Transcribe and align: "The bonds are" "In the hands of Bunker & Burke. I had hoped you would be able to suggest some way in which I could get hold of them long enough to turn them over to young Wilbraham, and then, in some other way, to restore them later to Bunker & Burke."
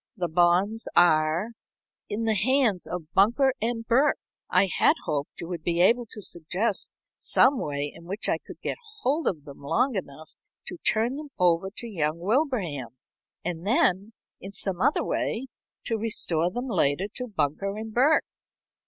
"The 0.17 0.27
bonds 0.27 0.87
are" 0.95 1.49
"In 2.09 2.23
the 2.25 2.33
hands 2.33 2.87
of 2.87 3.13
Bunker 3.13 3.53
& 3.71 3.87
Burke. 3.87 4.17
I 4.49 4.65
had 4.65 4.95
hoped 5.05 5.39
you 5.39 5.47
would 5.49 5.61
be 5.61 5.79
able 5.79 6.07
to 6.07 6.23
suggest 6.23 6.89
some 7.19 7.59
way 7.59 7.93
in 7.93 8.05
which 8.05 8.27
I 8.27 8.39
could 8.39 8.59
get 8.63 8.77
hold 9.01 9.27
of 9.27 9.43
them 9.45 9.59
long 9.59 9.93
enough 9.93 10.31
to 10.65 10.77
turn 10.77 11.17
them 11.17 11.29
over 11.37 11.69
to 11.77 11.87
young 11.87 12.17
Wilbraham, 12.17 12.97
and 13.45 13.63
then, 13.67 14.13
in 14.39 14.53
some 14.53 14.81
other 14.81 15.03
way, 15.03 15.45
to 15.85 15.99
restore 15.99 16.49
them 16.49 16.67
later 16.67 17.05
to 17.17 17.27
Bunker 17.27 17.71
& 17.83 17.85
Burke." 17.85 18.25